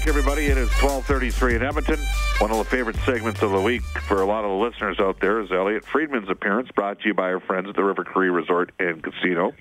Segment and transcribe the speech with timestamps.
[0.00, 0.46] Back, everybody.
[0.46, 1.98] It is 12:33 in Edmonton.
[2.38, 5.20] One of the favorite segments of the week for a lot of the listeners out
[5.20, 8.30] there is Elliot Friedman's appearance, brought to you by our friends at the River Cree
[8.30, 9.52] Resort and Casino.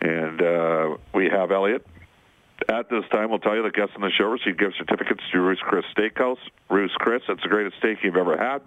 [0.00, 1.86] And uh, we have Elliot.
[2.70, 5.40] At this time, we'll tell you the guests on the show receive gift certificates to
[5.40, 6.40] Ruth's Chris Steakhouse.
[6.70, 8.62] Ruth's Chris, it's the greatest steak you've ever had.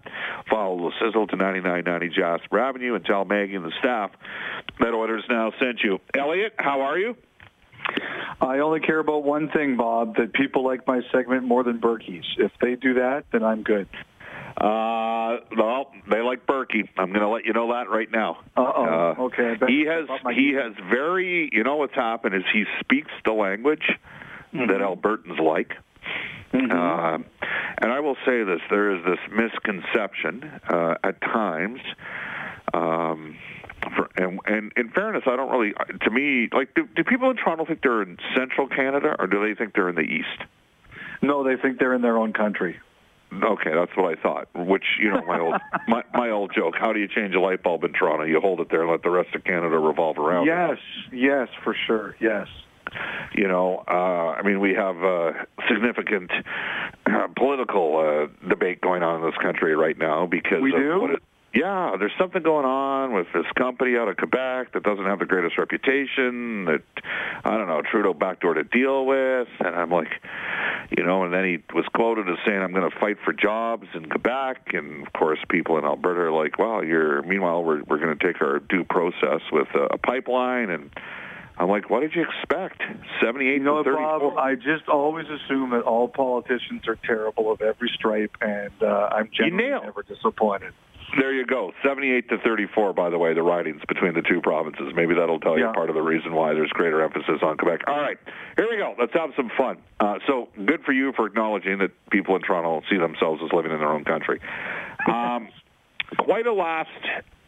[0.51, 4.11] Follow the sizzle to 9990 Jasper Avenue and tell Maggie and the staff
[4.79, 5.97] that Oilers Now sent you.
[6.13, 7.17] Elliot, how are you?
[8.41, 12.25] I only care about one thing, Bob, that people like my segment more than Berkey's.
[12.37, 13.87] If they do that, then I'm good.
[14.57, 16.87] Uh, well, they like Berkey.
[16.97, 18.39] I'm going to let you know that right now.
[18.57, 19.15] Uh-oh.
[19.19, 19.55] Uh, okay.
[19.67, 23.83] He has he has very you know what's happened is he speaks the language
[24.53, 24.65] Mm-hmm.
[24.71, 25.73] that Albertans like.
[26.51, 27.19] Uh,
[27.81, 31.79] and I will say this: there is this misconception uh, at times.
[32.73, 33.37] Um,
[33.95, 35.73] for, and, and in fairness, I don't really.
[36.01, 39.41] To me, like, do, do people in Toronto think they're in Central Canada, or do
[39.47, 40.43] they think they're in the East?
[41.21, 42.77] No, they think they're in their own country.
[43.31, 44.47] Okay, that's what I thought.
[44.55, 45.53] Which you know, my old
[45.87, 46.73] my, my old joke.
[46.79, 48.23] How do you change a light bulb in Toronto?
[48.25, 50.47] You hold it there and let the rest of Canada revolve around.
[50.47, 50.51] it.
[50.51, 50.77] Yes,
[51.11, 52.15] yes, for sure.
[52.19, 52.47] Yes.
[53.35, 55.31] You know, uh, I mean, we have uh,
[55.69, 56.31] significant
[57.05, 57.97] uh, political
[58.33, 60.99] uh, debate going on in this country right now because We do?
[60.99, 61.23] what it,
[61.53, 65.25] yeah, there's something going on with this company out of Quebec that doesn't have the
[65.25, 66.65] greatest reputation.
[66.65, 66.83] That
[67.43, 70.09] I don't know Trudeau backdoor to deal with, and I'm like,
[70.95, 73.87] you know, and then he was quoted as saying, "I'm going to fight for jobs
[73.95, 77.99] in Quebec," and of course, people in Alberta are like, "Well, you're." Meanwhile, we're we're
[77.99, 80.91] going to take our due process with a, a pipeline, and
[81.57, 82.83] I'm like, "What did you expect?"
[83.23, 84.19] 78 You know to 34.
[84.19, 84.37] Bob?
[84.37, 89.31] I just always assume that all politicians are terrible of every stripe, and uh, I'm
[89.33, 90.73] generally never disappointed.
[91.17, 91.71] There you go.
[91.83, 94.93] 78 to 34, by the way, the ridings between the two provinces.
[94.95, 95.71] Maybe that'll tell you Yeah.
[95.73, 97.81] part of the reason why there's greater emphasis on Quebec.
[97.87, 98.17] All right,
[98.57, 98.95] here we go.
[98.99, 99.77] Let's have some fun.
[99.99, 103.71] Uh, so good for you for acknowledging that people in Toronto see themselves as living
[103.71, 104.39] in their own country.
[105.07, 105.49] Um,
[106.17, 106.89] quite a last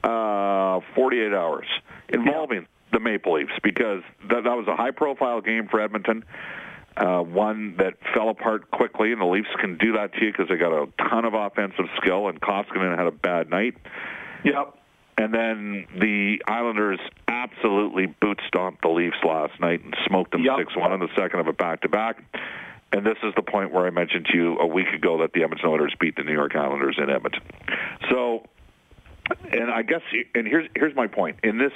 [0.03, 1.67] uh, 48 hours
[2.09, 6.23] involving the Maple Leafs because that, that was a high-profile game for Edmonton.
[6.97, 10.50] Uh, one that fell apart quickly, and the Leafs can do that to you because
[10.50, 13.75] they got a ton of offensive skill, and Koskinen had a bad night.
[14.44, 14.75] Yep.
[15.18, 20.68] And then the Islanders absolutely boot stomped the Leafs last night and smoked them Yep.
[20.75, 22.24] 6-1 on the second of a back-to-back.
[22.94, 25.44] And this is the point where I mentioned to you a week ago that the
[25.44, 27.41] Edmonton Oilers beat the New York Islanders in Edmonton.
[28.09, 28.44] So,
[29.50, 30.02] and I guess,
[30.35, 31.38] and here's here's my point.
[31.44, 31.72] In this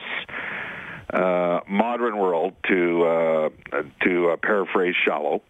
[1.13, 3.49] uh, modern world, to uh,
[4.03, 5.41] to uh, paraphrase shallow,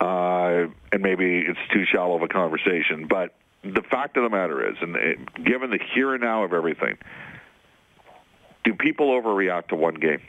[0.00, 4.68] uh, and maybe it's too shallow of a conversation, but the fact of the matter
[4.68, 6.96] is, and it, given the here and now of everything,
[8.64, 10.20] do people overreact to one game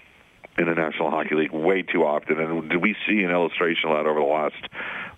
[0.57, 2.39] in the National Hockey League way too often?
[2.39, 4.55] And do we see an illustration of that over the last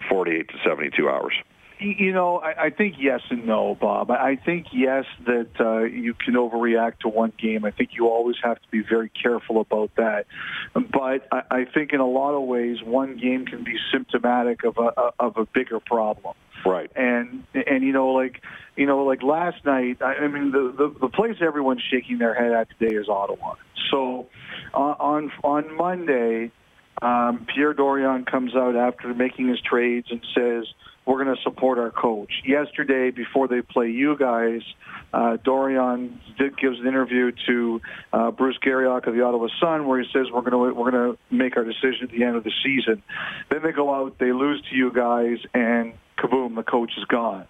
[0.09, 1.33] 48 to 72 hours?
[1.81, 4.11] You know, I, I think yes and no, Bob.
[4.11, 7.65] I, think yes that uh, you can overreact to one game.
[7.65, 10.27] I think you always have to be very careful about that.
[10.73, 14.77] But I, I think in a lot of ways, one game can be symptomatic of
[14.77, 16.35] a of a bigger problem.
[16.65, 16.91] Right.
[16.95, 18.41] And and you know, like
[18.75, 20.01] you know, like last night.
[20.01, 23.55] I, I mean, the, the the place everyone's shaking their head at today is Ottawa.
[23.89, 24.27] So
[24.73, 26.51] uh, on on Monday.
[27.01, 30.65] Um, Pierre Dorion comes out after making his trades and says,
[31.05, 32.31] we're going to support our coach.
[32.45, 34.61] Yesterday, before they play you guys,
[35.13, 37.81] uh, Dorion did, gives an interview to
[38.13, 41.15] uh, Bruce Garrioch of the Ottawa Sun, where he says we're going to we're going
[41.15, 43.01] to make our decision at the end of the season.
[43.49, 47.47] Then they go out, they lose to you guys, and kaboom, the coach is gone.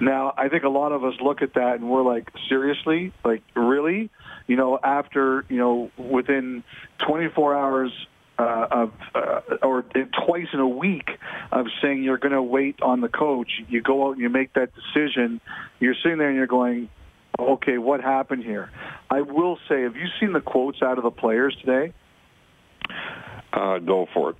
[0.00, 3.42] Now, I think a lot of us look at that and we're like, seriously, like
[3.54, 4.10] really?
[4.46, 6.64] You know, after you know, within
[7.06, 7.92] 24 hours
[8.38, 11.08] uh, of uh, or twice in a week
[11.52, 13.50] of saying you're going to wait on the coach.
[13.68, 15.40] You go out and you make that decision.
[15.80, 16.88] You're sitting there and you're going,
[17.38, 18.70] okay, what happened here?
[19.10, 21.92] I will say, have you seen the quotes out of the players today?
[23.52, 24.36] Uh, go for it.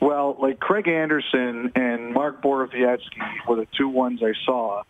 [0.00, 3.00] Well, like Craig Anderson and Mark Borowiecki
[3.48, 4.84] were the two ones I saw,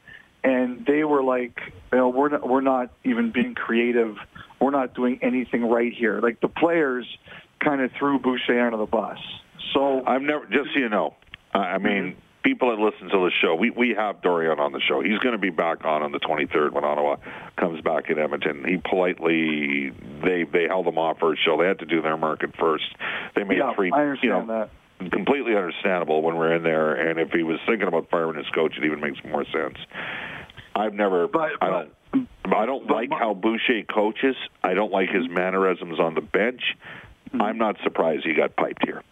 [0.45, 1.59] and they were like,
[1.93, 4.17] you know, we're not, we're not even being creative.
[4.61, 6.21] We're not doing anything right here.
[6.21, 7.07] Like the players
[7.61, 9.19] kind of threw Boucher under the bus.
[9.75, 11.15] So I've never, just so you know,
[11.53, 12.21] I mean, mm-hmm.
[12.43, 15.01] people that listen to the show, we we have Dorion on the show.
[15.01, 17.17] He's going to be back on on the 23rd when Ottawa
[17.57, 18.65] comes back in Edmonton.
[18.65, 19.91] He politely
[20.23, 21.59] they they held him off for a show.
[21.59, 22.85] They had to do their market first.
[23.35, 23.91] They made yeah, three.
[23.93, 24.71] I understand you know, that
[25.11, 26.95] completely understandable when we're in there.
[26.95, 29.79] And if he was thinking about firing his coach, it even makes more sense.
[30.75, 31.29] I've never.
[31.29, 31.93] But, I don't.
[32.47, 34.35] I don't like how Boucher coaches.
[34.63, 36.63] I don't like his mannerisms on the bench.
[37.29, 37.43] Mm-hmm.
[37.43, 39.03] I'm not surprised he got piped here.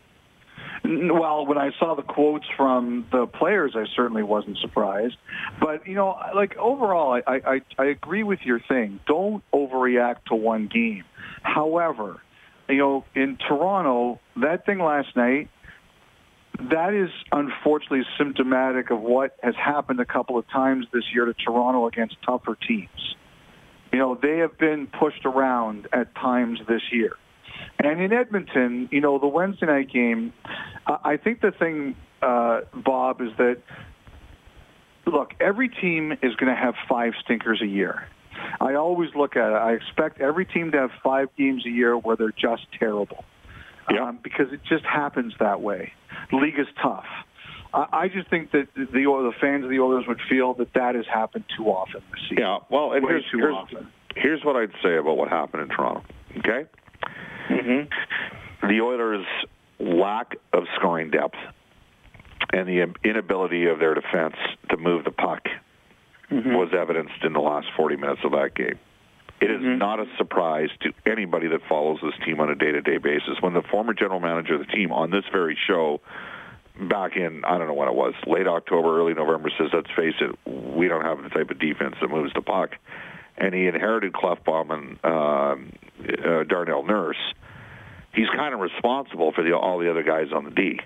[0.84, 5.16] Well, when I saw the quotes from the players, I certainly wasn't surprised.
[5.60, 9.00] But you know, like overall, I I, I agree with your thing.
[9.06, 11.04] Don't overreact to one game.
[11.42, 12.20] However,
[12.68, 15.48] you know, in Toronto, that thing last night,
[16.70, 21.34] that is unfortunately symptomatic of what has happened a couple of times this year to
[21.34, 23.16] Toronto against tougher teams.
[23.92, 27.16] You know, they have been pushed around at times this year.
[27.78, 30.32] And in Edmonton, you know, the Wednesday night game,
[30.86, 33.58] I think the thing, uh, Bob, is that,
[35.06, 38.08] look, every team is going to have five stinkers a year.
[38.60, 39.56] I always look at it.
[39.56, 43.24] I expect every team to have five games a year where they're just terrible.
[43.90, 44.08] Yeah.
[44.08, 45.92] Um, because it just happens that way.
[46.30, 47.04] The league is tough.
[47.72, 50.96] I, I just think that the the fans of the Oilers would feel that that
[50.96, 52.38] has happened too often this season.
[52.38, 53.88] Yeah, well, and Way here's, too here's, often.
[54.16, 56.02] here's what I'd say about what happened in Toronto.
[56.38, 56.66] Okay,
[57.48, 58.68] Mm-hmm.
[58.68, 59.26] the Oilers'
[59.78, 61.36] lack of scoring depth
[62.52, 64.36] and the inability of their defense
[64.70, 65.42] to move the puck
[66.30, 66.54] Mm-hmm.
[66.54, 68.76] was evidenced in the last 40 minutes of that game.
[69.40, 69.78] It is Mhm.
[69.78, 73.40] not a surprise to anybody that follows this team on a day-to-day basis.
[73.40, 76.00] When the former general manager of the team on this very show
[76.80, 80.16] back in, I don't know when it was, late October, early November says, let's face
[80.20, 82.70] it, we don't have the type of defense that moves the puck.
[83.38, 85.72] And he inherited Klefbom and um,
[86.02, 87.16] uh, Darnell Nurse.
[88.14, 90.80] He's kind of responsible for the, all the other guys on the D.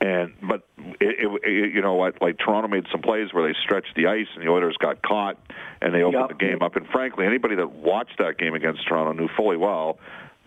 [0.00, 0.66] And but
[1.00, 2.20] it, it, it, you know what?
[2.20, 5.38] Like Toronto made some plays where they stretched the ice, and the Oilers got caught,
[5.80, 6.38] and they opened Yep.
[6.38, 6.76] the game up.
[6.76, 9.98] And frankly, anybody that watched that game against Toronto knew fully well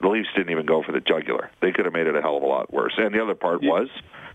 [0.01, 1.50] the Leafs didn't even go for the jugular.
[1.62, 2.94] They could have made it a hell of a lot worse.
[2.98, 3.88] And the other part was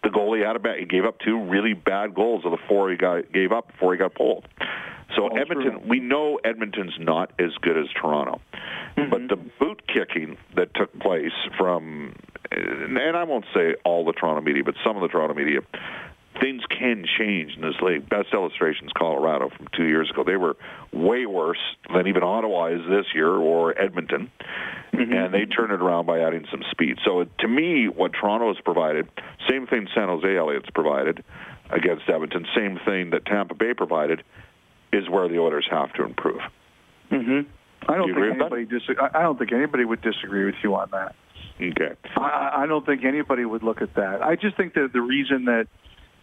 [0.02, 0.78] the goalie had a bad.
[0.80, 3.92] He gave up two really bad goals of the four he got gave up before
[3.92, 4.48] he got pulled.
[5.16, 5.88] So Oh, Edmonton, true.
[5.88, 8.40] we know Edmonton's not as good as Toronto,
[8.96, 9.10] mm-hmm.
[9.10, 12.14] but the boot kicking that took place from,
[12.50, 15.60] and I won't say all the Toronto media, but some of the Toronto media,
[16.40, 18.08] things can change in this league.
[18.08, 20.24] Best illustration is Colorado from two years ago.
[20.24, 20.56] They were
[20.92, 21.60] way worse
[21.94, 24.30] than even Ottawa is this year or Edmonton,
[24.92, 25.12] mm-hmm.
[25.12, 26.98] and they turned it around by adding some speed.
[27.04, 29.08] So to me, what Toronto has provided,
[29.48, 31.22] same thing San Jose Elliott's provided
[31.70, 34.22] against Edmonton, same thing that Tampa Bay provided,
[34.92, 36.40] is where the Oilers have to improve.
[37.10, 37.40] hmm
[37.88, 40.74] I don't You think anybody dis- I I don't think anybody would disagree with you
[40.76, 41.14] on that.
[41.60, 41.94] Okay.
[42.16, 44.22] I, I don't think anybody would look at that.
[44.22, 45.66] I just think that the reason that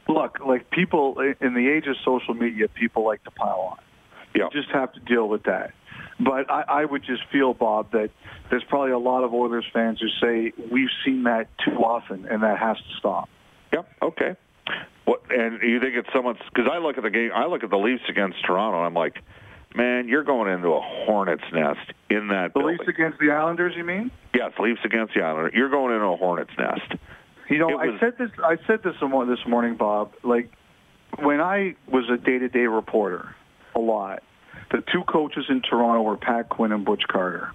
[0.07, 3.77] look, like people in the age of social media, people like to pile on.
[4.35, 4.45] Yeah.
[4.53, 5.73] You just have to deal with that.
[6.19, 8.09] But I, I would just feel, Bob, that
[8.49, 12.43] there's probably a lot of Oilers fans who say we've seen that too often, and
[12.43, 13.29] that has to stop.
[13.73, 13.87] Yep.
[14.01, 14.35] Okay.
[15.05, 15.21] What?
[15.29, 16.39] And you think it's someone's?
[16.53, 17.31] Because I look at the game.
[17.33, 19.17] I look at the Leafs against Toronto, and I'm like,
[19.75, 22.77] man, you're going into a hornet's nest in that The building.
[22.79, 24.11] Leafs against the Islanders, you mean?
[24.33, 25.53] yes, Leafs against the Islanders.
[25.55, 26.93] You're going into a hornet's nest.
[27.49, 28.29] You know, It I said this.
[28.43, 30.13] I said this this morning, Bob.
[30.23, 30.51] Like,
[31.17, 33.35] when I was a day-to-day reporter,
[33.75, 34.21] a lot,
[34.71, 37.51] the two coaches in Toronto were Pat Quinn and Butch Carter,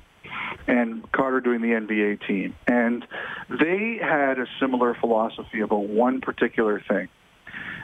[0.66, 3.04] and Carter doing the NBA team, and
[3.48, 7.08] they had a similar philosophy about one particular thing,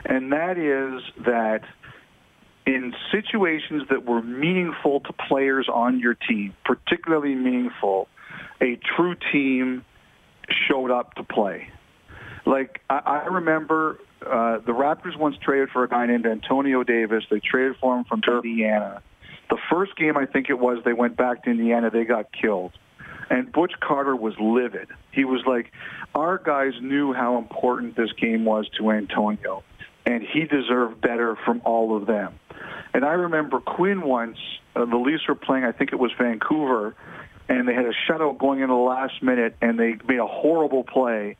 [0.05, 1.61] and that is that
[2.65, 8.07] in situations that were meaningful to players on your team, particularly meaningful,
[8.61, 9.83] a true team
[10.67, 11.69] showed up to play.
[12.45, 17.23] Like I, I remember uh, the Raptors once traded for a guy named Antonio Davis.
[17.29, 19.01] They traded for him from Indiana.
[19.51, 21.89] The first game I think it was, they went back to Indiana.
[21.91, 22.71] They got killed.
[23.29, 24.87] And Butch Carter was livid.
[25.11, 25.71] He was like,
[26.15, 29.63] our guys knew how important this game was to Antonio,
[30.05, 32.39] and he deserved better from all of them.
[32.93, 34.37] And I remember Quinn once,
[34.75, 36.95] uh, the Leafs were playing, I think it was Vancouver,
[37.49, 40.85] and they had a shutout going in the last minute, and they made a horrible
[40.85, 41.35] play.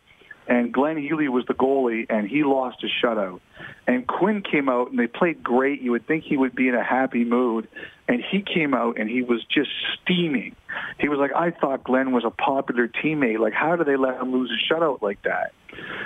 [0.48, 3.40] And Glenn Healy was the goalie, and he lost a shutout.
[3.88, 5.82] And Quinn came out, and they played great.
[5.82, 7.68] You would think he would be in a happy mood.
[8.08, 9.70] And he came out, and he was just
[10.02, 10.56] steaming.
[11.00, 13.40] He was like, I thought Glenn was a popular teammate.
[13.40, 15.54] Like, how do they let him lose a shutout like that?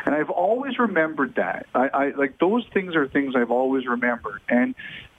[0.05, 1.65] And I've always remembered that.
[1.73, 4.41] I, I like those things are things I've always remembered.
[4.47, 4.75] And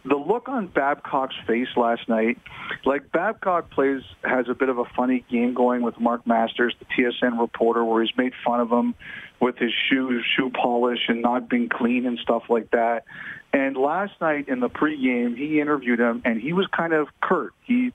[0.06, 2.38] the look on Babcock's face last night,
[2.84, 6.84] like Babcock plays has a bit of a funny game going with Mark Masters, the
[6.84, 8.94] TSN reporter, where he's made fun of him
[9.40, 13.04] with his shoe shoe polish and not being clean and stuff like that.
[13.52, 17.52] And last night in the pregame, he interviewed him, and he was kind of curt.
[17.64, 17.92] He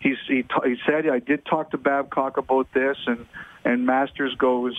[0.00, 3.26] he he, t- he said, "I did talk to Babcock about this," and
[3.64, 4.76] and Masters goes,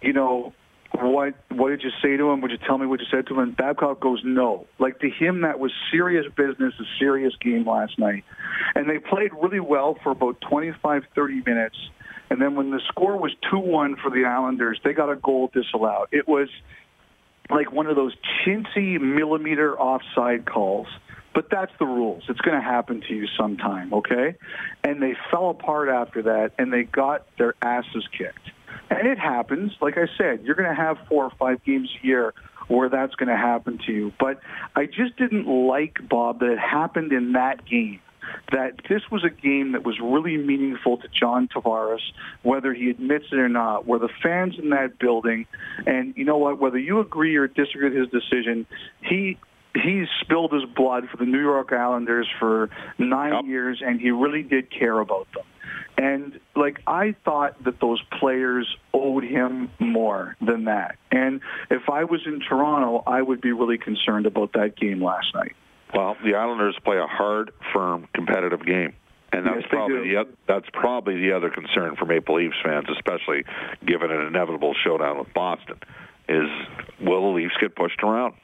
[0.00, 0.54] you know,
[0.94, 2.40] what what did you say to him?
[2.40, 3.40] Would you tell me what you said to him?
[3.40, 4.66] And Babcock goes, no.
[4.78, 8.24] Like to him, that was serious business, a serious game last night.
[8.74, 11.76] And they played really well for about 25, 30 minutes.
[12.30, 16.08] And then when the score was 2-1 for the Islanders, they got a goal disallowed.
[16.12, 16.48] It was
[17.50, 20.86] like one of those chintzy millimeter offside calls.
[21.34, 22.24] But that's the rules.
[22.28, 24.34] It's going to happen to you sometime, okay?
[24.84, 28.50] And they fell apart after that, and they got their asses kicked.
[28.90, 29.72] And it happens.
[29.80, 32.34] Like I said, you're going to have four or five games a year
[32.68, 34.12] where that's going to happen to you.
[34.18, 34.40] But
[34.76, 38.00] I just didn't like, Bob, that it happened in that game.
[38.52, 42.00] That this was a game that was really meaningful to John Tavares,
[42.42, 45.46] whether he admits it or not, where the fans in that building,
[45.86, 48.64] and you know what, whether you agree or disagree with his decision,
[49.02, 49.38] he
[49.74, 53.44] he spilled his blood for the New York Islanders for nine yep.
[53.44, 55.44] years, and he really did care about them.
[56.02, 60.96] And like I thought that those players owed him more than that.
[61.12, 61.40] And
[61.70, 65.54] if I was in Toronto, I would be really concerned about that game last night.
[65.94, 68.94] Well, the Islanders play a hard, firm, competitive game.
[69.32, 73.44] And that's yes, probably the that's probably the other concern for Maple Leafs fans, especially
[73.86, 75.78] given an inevitable showdown with Boston,
[76.28, 76.48] is
[77.00, 78.34] will the Leafs get pushed around?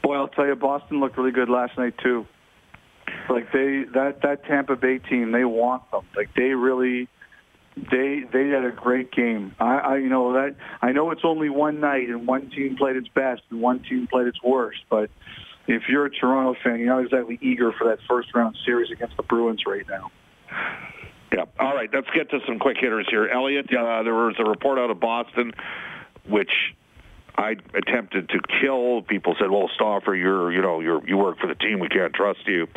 [0.00, 2.24] Boy, I'll tell you, Boston looked really good last night too.
[3.28, 6.02] Like they that that Tampa Bay team, they want them.
[6.16, 7.08] Like they really
[7.76, 9.54] they they had a great game.
[9.58, 12.96] I, I you know that I know it's only one night and one team played
[12.96, 15.10] its best and one team played its worst, but
[15.66, 19.16] if you're a Toronto fan, you're not exactly eager for that first round series against
[19.16, 20.10] the Bruins right now.
[21.32, 21.44] Yeah.
[21.58, 21.88] All right.
[21.92, 23.28] Let's get to some quick hitters here.
[23.28, 25.52] Elliot, uh, there was a report out of Boston,
[26.28, 26.50] which
[27.36, 29.02] I attempted to kill.
[29.02, 31.80] People said, "Well, Stauffer, you're you know you're you work for the team.
[31.80, 32.68] We can't trust you."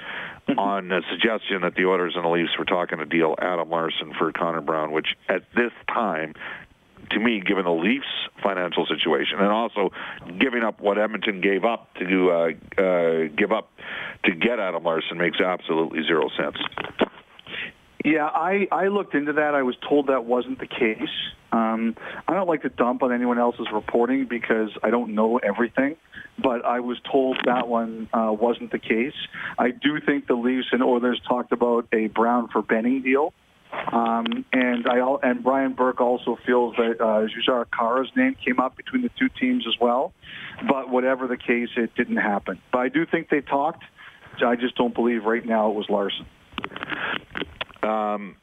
[0.57, 4.13] on a suggestion that the Oilers and the Leafs were talking to deal Adam Larsson
[4.17, 6.33] for Connor Brown, which at this time,
[7.12, 8.05] to me, given the Leafs'
[8.43, 9.91] financial situation and also
[10.39, 13.71] giving up what Edmonton gave up to do, uh, uh, give up
[14.24, 16.57] to get Adam Larsson makes absolutely zero sense.
[18.05, 19.55] Yeah, I, I looked into that.
[19.55, 21.09] I was told that wasn't the case.
[21.51, 21.95] Um,
[22.27, 25.95] I don't like to dump on anyone else's reporting because I don't know everything,
[26.38, 29.15] but I was told that one uh, wasn't the case.
[29.57, 33.33] I do think the Leafs and Oilers talked about a Brown for Benning deal.
[33.91, 38.77] Um, and I and Brian Burke also feels that uh, Jujhar Khaira's name came up
[38.77, 40.13] between the two teams as well.
[40.69, 42.62] But whatever the case, it didn't happen.
[42.71, 43.83] But I do think they talked.
[44.45, 46.27] I just don't believe right now it was Larsson.
[47.85, 48.35] Um,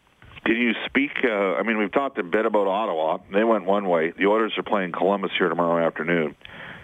[0.44, 1.10] can you speak?
[1.24, 3.18] Uh, I mean, we've talked a bit about Ottawa.
[3.32, 4.12] They went one way.
[4.16, 6.34] The Oilers are playing Columbus here tomorrow afternoon.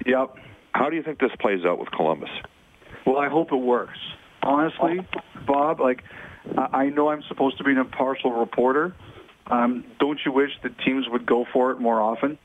[0.07, 0.35] Yep.
[0.73, 2.31] How do you think this plays out with Columbus?
[3.07, 3.99] Well, I hope it works.
[4.43, 5.01] Honestly,
[5.47, 6.03] Bob, like
[6.57, 8.95] I know I'm supposed to be an impartial reporter.
[9.47, 12.39] Um, don't you wish that teams would go for it more often?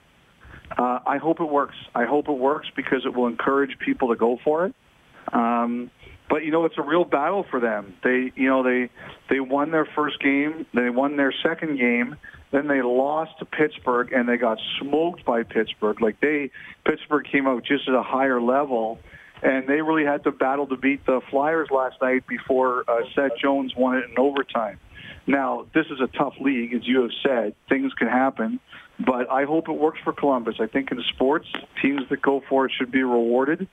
[0.75, 1.75] Uh, I hope it works.
[1.93, 4.73] I hope it works because it will encourage people to go for it.
[5.31, 5.91] Um,
[6.33, 7.93] but you know it's a real battle for them.
[8.03, 8.89] They you know they
[9.29, 12.15] they won their first game, they won their second game,
[12.49, 16.01] then they lost to Pittsburgh and they got smoked by Pittsburgh.
[16.01, 16.49] Like they
[16.87, 18.97] Pittsburgh came out just at a higher level
[19.43, 23.37] and they really had to battle to beat the Flyers last night before uh, Seth
[23.39, 24.79] Jones won it in overtime.
[25.27, 27.53] Now, this is a tough league, as you have said.
[27.69, 28.59] Things can happen,
[29.05, 30.55] but I hope it works for Columbus.
[30.59, 31.47] I think in sports,
[31.81, 33.67] teams that go for it should be rewarded,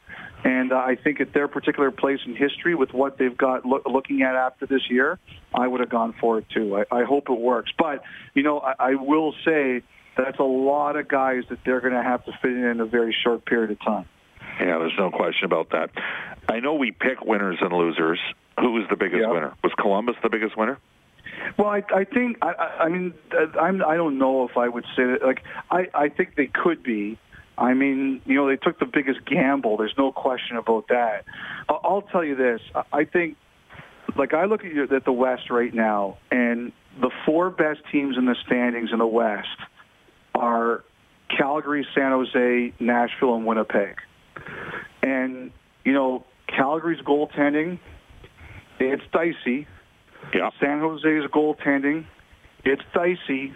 [0.44, 3.82] and uh, I think at their particular place in history, with what they've got lo-
[3.86, 5.18] looking at after this year,
[5.54, 6.76] I would have gone for it too.
[6.90, 8.02] I, I hope it works, but
[8.34, 9.82] you know, I, I will say
[10.16, 12.86] that's a lot of guys that they're going to have to fit in in a
[12.86, 14.06] very short period of time.
[14.58, 15.90] Yeah, there's no question about that.
[16.48, 18.18] I know we pick winners and losers.
[18.58, 19.30] Who was the biggest Yeah.
[19.30, 19.54] winner?
[19.64, 20.78] Was Columbus the biggest winner?
[21.58, 23.14] Well, I, I think I, I mean
[23.60, 25.18] I'm I don't know if I would say that.
[25.22, 27.18] Like I, I think they could be.
[27.58, 29.76] I mean, you know, they took the biggest gamble.
[29.76, 31.24] There's no question about that.
[31.68, 32.60] I'll tell you this.
[32.92, 33.36] I- think,
[34.16, 38.24] like I look at at the West right now, and the four best teams in
[38.24, 39.48] the standings in the West
[40.34, 40.84] are
[41.36, 43.96] Calgary, San Jose, Nashville, and Winnipeg.
[45.02, 45.50] And
[45.84, 47.78] you know, Calgary's goaltending,
[48.78, 49.66] it's dicey.
[50.34, 50.50] Yeah.
[50.60, 52.06] San Jose's goaltending,
[52.64, 53.52] it's dicey.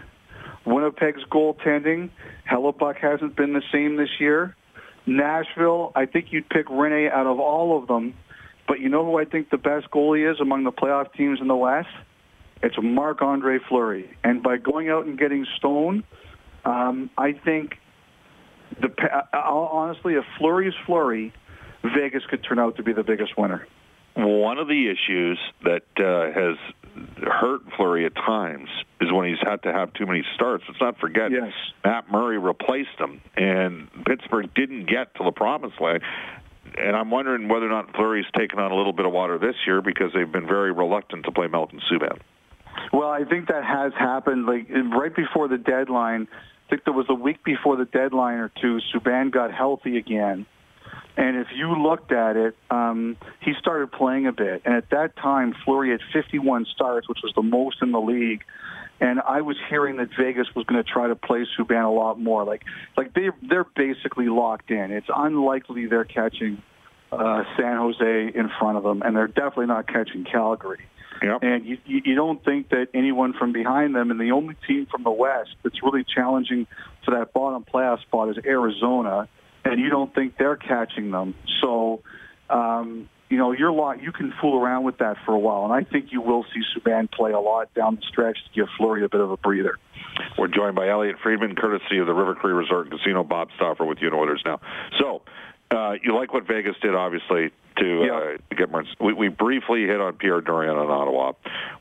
[0.65, 2.09] Winnipeg's goaltending,
[2.49, 4.55] Hellebuyck hasn't been the same this year.
[5.05, 8.15] Nashville, I think you'd pick Rinne out of all of them.
[8.67, 11.47] But you know who I think the best goalie is among the playoff teams in
[11.47, 11.89] the West?
[12.63, 14.17] It's Marc-Andre Fleury.
[14.23, 16.03] And by going out and getting Stone,
[16.63, 17.75] um, I think
[18.81, 18.89] the
[19.33, 21.31] uh, honestly, if Fleury's Fleury,
[21.83, 23.67] Vegas could turn out to be the biggest winner.
[24.15, 26.57] One of the issues that uh, has
[27.21, 28.69] hurt Fleury at times
[29.01, 30.63] is when he's had to have too many starts.
[30.67, 31.51] Let's not forget Yes.
[31.83, 36.01] Matt Murray replaced him, and Pittsburgh didn't get to the promised land.
[36.77, 39.55] And I'm wondering whether or not Fleury's taken on a little bit of water this
[39.67, 42.19] year because they've been very reluctant to play Malcolm Subban.
[42.91, 44.45] Well, I think that has happened.
[44.45, 48.51] Like right before the deadline, I think there was a week before the deadline or
[48.61, 48.79] two.
[48.93, 50.45] Subban got healthy again,
[51.17, 54.63] and if you looked at it, um, he started playing a bit.
[54.65, 58.43] And at that time, Fleury had 51 starts, which was the most in the league.
[58.99, 62.19] And I was hearing that Vegas was going to try to play Subban a lot
[62.19, 62.43] more.
[62.43, 62.63] Like,
[62.97, 64.91] like they they're basically locked in.
[64.91, 66.61] It's unlikely they're catching
[67.11, 70.85] uh, San Jose in front of them, and they're definitely not catching Calgary.
[71.21, 71.43] Yep.
[71.43, 74.85] And you, you you don't think that anyone from behind them, and the only team
[74.89, 76.67] from the West that's really challenging
[77.03, 79.27] for that bottom playoff spot is Arizona,
[79.65, 81.35] and you don't think they're catching them.
[81.61, 82.01] So,
[82.49, 84.01] um, you know, you're lot.
[84.01, 86.61] You can fool around with that for a while, and I think you will see
[86.75, 89.77] Subban play a lot down the stretch to give Fleury a bit of a breather.
[90.37, 93.23] We're joined by Elliot Friedman, courtesy of the River Cree Resort and Casino.
[93.23, 94.61] Bob Stauffer with you and Oilers now.
[94.99, 95.23] So,
[95.71, 98.83] uh, you like what Vegas did, obviously, to, uh, to get more.
[99.01, 101.33] We, we briefly hit on Pierre Dorion in Ottawa.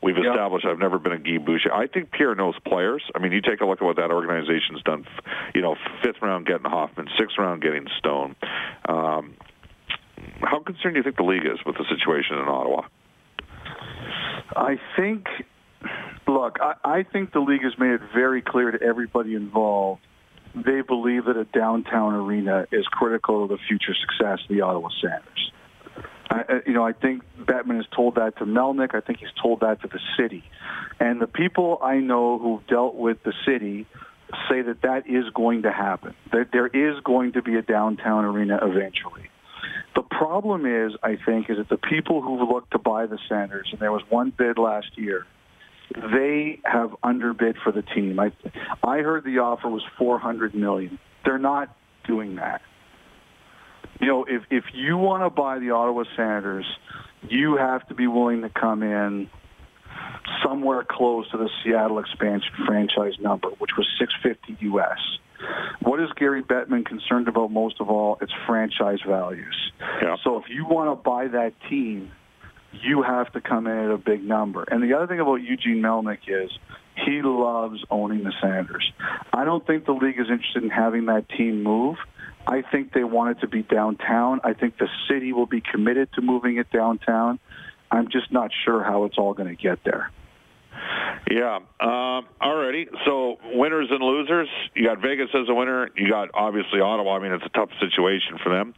[0.02, 0.30] We've Yeah.
[0.30, 1.72] established I've never been a Guy Boucher.
[1.72, 3.02] I think Pierre knows players.
[3.14, 5.06] I mean, you take a look at what that organization's done.
[5.54, 8.34] You know, fifth round getting Hoffman, sixth round getting Stone.
[8.88, 9.34] Um,
[10.40, 12.82] how concerned do you think the league is with the situation in Ottawa?
[14.56, 15.26] I think,
[16.26, 20.00] look, I, I think the league has made it very clear to everybody involved.
[20.54, 24.88] They believe that a downtown arena is critical to the future success of the Ottawa
[25.00, 25.52] Senators.
[26.66, 28.94] You know, I think Bettman has told that to Melnyk.
[28.94, 30.42] I think he's told that to the city.
[30.98, 33.86] And the people I know who've dealt with the city
[34.48, 38.24] say that that is going to happen, that there is going to be a downtown
[38.24, 39.28] arena eventually.
[39.94, 43.68] The problem is, I think, is that the people who look to buy the Senators,
[43.70, 45.26] and there was one bid last year,
[45.92, 48.18] they have underbid for the team.
[48.18, 48.32] I,
[48.82, 50.98] I heard the offer was 400 million.
[51.24, 51.74] They're not
[52.06, 52.62] doing that.
[54.00, 56.66] You know, if if you want to buy the Ottawa Senators,
[57.28, 59.30] you have to be willing to come in
[60.44, 64.98] somewhere close to the Seattle expansion franchise number, which was 650 US.
[65.80, 68.18] What is Gary Bettman concerned about most of all?
[68.20, 69.72] It's franchise values.
[70.02, 70.16] Yeah.
[70.24, 72.10] So if you want to buy that team,
[72.82, 74.62] you have to come in at a big number.
[74.64, 76.50] And the other thing about Eugene Melnyk is
[77.04, 78.90] he loves owning the Sanders.
[79.32, 81.96] I don't think the league is interested in having that team move.
[82.46, 84.40] I think they want it to be downtown.
[84.44, 87.38] I think the city will be committed to moving it downtown.
[87.90, 90.10] I'm just not sure how it's all going to get there.
[91.30, 91.56] Yeah.
[91.80, 92.86] Um, alrighty.
[93.06, 94.48] So winners and losers.
[94.74, 95.88] You got Vegas as a winner.
[95.96, 97.16] You got obviously Ottawa.
[97.16, 98.74] I mean, it's a tough situation for them.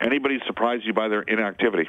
[0.00, 1.88] Anybody surprise you by their inactivity?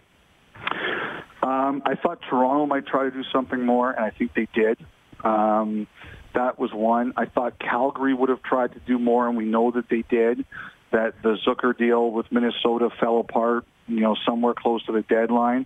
[1.41, 4.77] Um, I thought Toronto might try to do something more, and I think they did.
[5.23, 5.87] Um,
[6.33, 7.13] that was one.
[7.17, 10.45] I thought Calgary would have tried to do more, and we know that they did.
[10.91, 15.65] That the Zucker deal with Minnesota fell apart, you know, somewhere close to the deadline.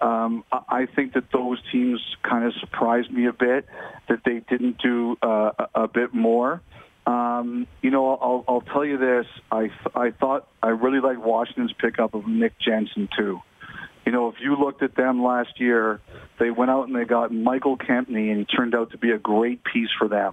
[0.00, 3.66] Um, I think that those teams kind of surprised me a bit
[4.08, 6.60] that they didn't do uh, a, a bit more.
[7.06, 9.26] Um, you know, I'll, I'll tell you this.
[9.50, 13.40] I, I thought I really liked Washington's pickup of Nick Jensen, too.
[14.06, 16.00] You know, if you looked at them last year,
[16.38, 19.18] they went out and they got Michael Kempny, and he turned out to be a
[19.18, 20.32] great piece for them.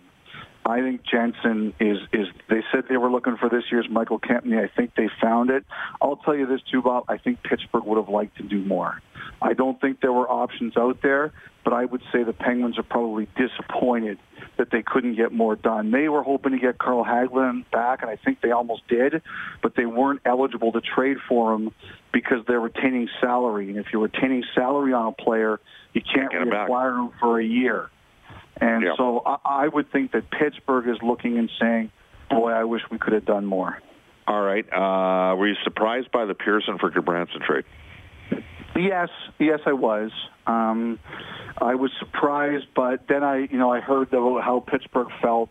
[0.65, 2.27] I think Jensen is is.
[2.49, 4.63] They said they were looking for this year's Michael Kempny.
[4.63, 5.65] I think they found it.
[6.01, 7.05] I'll tell you this too, Bob.
[7.09, 9.01] I think Pittsburgh would have liked to do more.
[9.41, 11.33] I don't think there were options out there,
[11.63, 14.17] but I would say the Penguins are probably disappointed
[14.57, 15.91] that they couldn't get more done.
[15.91, 19.21] They were hoping to get Carl Hagelin back, and I think they almost did,
[19.61, 21.71] but they weren't eligible to trade for him
[22.11, 23.69] because they're retaining salary.
[23.69, 25.59] And if you're retaining salary on a player,
[25.93, 27.89] you can't reacquire him for a year.
[28.57, 28.95] And Yeah.
[28.97, 31.91] so I, I would think that Pittsburgh is looking and saying,
[32.29, 33.79] boy, I wish we could have done more.
[34.27, 34.65] All right.
[34.71, 37.65] Uh, were you surprised by the Pearson for Branson trade?
[38.75, 39.09] Yes,
[39.39, 40.11] yes, I was.
[40.47, 40.99] Um,
[41.61, 45.49] I was surprised, but then I, you know, I heard the, how Pittsburgh felt.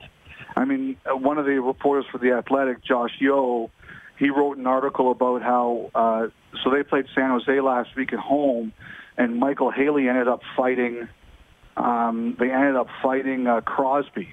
[0.56, 3.70] I mean, uh, one of the reporters for the Athletic, Josh Yohe,
[4.18, 5.90] he wrote an article about how.
[5.94, 6.28] Uh,
[6.62, 8.72] so they played San Jose last week at home,
[9.16, 11.08] and Michael Haley ended up fighting.
[11.76, 14.28] Um, they ended up fighting uh, Crosby.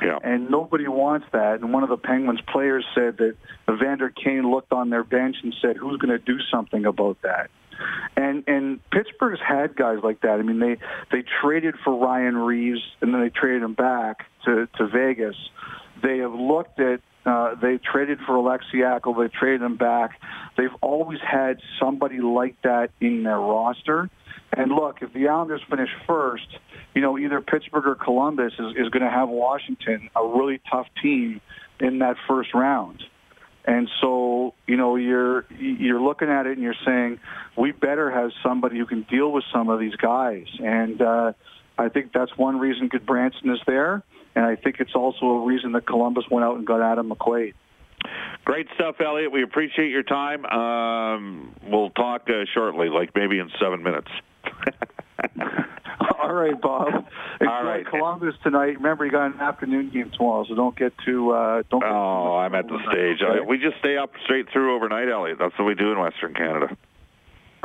[0.00, 0.18] Yeah.
[0.22, 1.60] And nobody wants that.
[1.60, 3.34] And one of the Penguins players said that
[3.68, 7.50] Evander Kane looked on their bench and said, "Who's going to do something about that?"
[8.16, 10.38] And and Pittsburgh's had guys like that.
[10.38, 10.76] I mean, they
[11.10, 15.36] they traded for Ryan Reaves and then they traded him back to to Vegas.
[16.02, 17.00] They have looked at.
[17.26, 19.14] Uh, they traded for Alexei Akel.
[19.18, 20.18] They traded him back.
[20.56, 24.08] They've always had somebody like that in their roster.
[24.52, 26.46] And look, if the Islanders finish first,
[26.94, 30.86] you know, either Pittsburgh or Columbus is, is going to have Washington, a really tough
[31.02, 31.40] team
[31.80, 33.02] in that first round.
[33.68, 37.20] And so, you know, you're you're looking at it and you're saying
[37.54, 40.46] we better have somebody who can deal with some of these guys.
[40.58, 41.34] And uh,
[41.76, 44.02] I think that's one reason Gudbranson is there,
[44.34, 47.52] and I think it's also a reason that Columbus went out and got Adam McQuaid.
[48.46, 49.32] Great stuff, Elliot.
[49.32, 50.46] We appreciate your time.
[50.46, 54.08] Um, we'll talk uh, shortly, like maybe in seven minutes.
[56.28, 56.88] All right, Bob.
[57.40, 57.86] Enjoy All right.
[57.86, 58.76] Columbus tonight.
[58.76, 61.30] Remember, you got an afternoon game tomorrow, so don't get too.
[61.30, 61.80] Uh, don't.
[61.80, 63.22] Get Oh, I'm at the stage.
[63.22, 63.40] Okay.
[63.46, 65.38] We just stay up straight through overnight, Elliot.
[65.40, 66.76] That's what we do in Western Canada.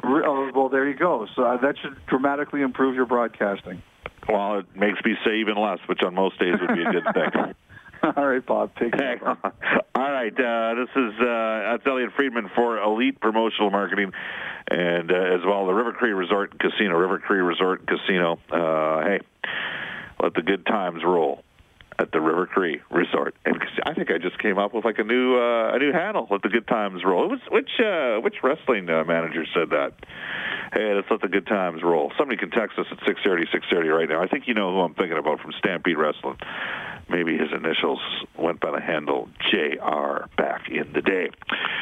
[0.03, 1.27] Oh, well, there you go.
[1.35, 3.81] So uh, that should dramatically improve your broadcasting.
[4.27, 7.13] Well, it makes me say even less, which on most days would be a good
[7.13, 7.53] thing.
[8.17, 8.71] All right, Bob.
[8.79, 9.19] Take care.
[9.23, 14.11] All right, uh, this is uh, that's Elliot Friedman for Elite Promotional Marketing,
[14.69, 16.97] and uh, as well the River Cree Resort Casino.
[16.97, 18.39] River Cree Resort Casino.
[18.51, 19.19] Uh, hey,
[20.21, 21.43] let the good times roll
[21.97, 25.03] at the River Cree Resort and I think I just came up with like a
[25.03, 26.27] new uh, a new handle.
[26.29, 27.25] Let the good times roll.
[27.25, 29.93] It was, which uh, which wrestling uh, manager said that?
[30.73, 32.11] Hey, let's let the good times roll.
[32.17, 34.21] Somebody can text us at six thirty six thirty right now.
[34.21, 36.37] I think you know who I'm thinking about from Stampede Wrestling.
[37.09, 37.99] Maybe his initials
[38.37, 41.29] went by the handle JR back in the day.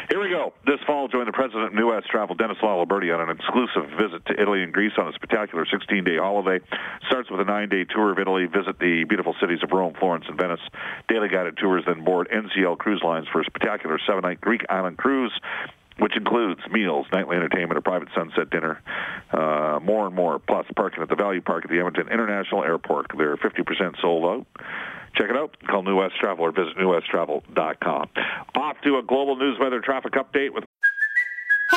[0.10, 0.54] Here we go.
[0.66, 4.26] This fall, join the president of New West Travel, Dennis Laliberti, on an exclusive visit
[4.26, 6.64] to Italy and Greece on a spectacular 16-day holiday.
[7.08, 8.46] Starts with a nine-day tour of Italy.
[8.46, 10.62] Visit the beautiful cities of Rome, Florence, and Venice.
[11.08, 15.34] Daily guided tours, then board NCL Cruise Lines for a spectacular seven-night Greek island cruise
[16.00, 18.82] which includes meals, nightly entertainment, a private sunset dinner,
[19.32, 23.08] uh, more and more, plus parking at the Value Park at the Edmonton International Airport.
[23.18, 24.64] They're 50% sold out.
[25.16, 25.56] Check it out.
[25.68, 28.10] Call New West Travel or visit newwesttravel.com.
[28.56, 30.64] Off to a global news weather traffic update with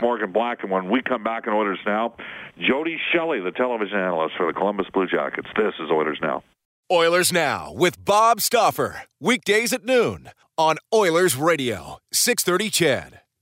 [0.00, 0.62] Morgan Black.
[0.62, 2.16] And when we come back in Oilers Now,
[2.58, 5.48] Jody Shelley, the television analyst for the Columbus Blue Jackets.
[5.56, 6.42] This is Oilers Now.
[6.90, 9.02] Oilers Now with Bob Stauffer.
[9.20, 13.20] Weekdays at noon on Oilers Radio, 630 CHED.